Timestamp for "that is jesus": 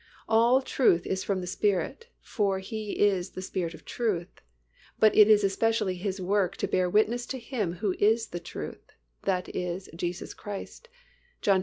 9.25-10.33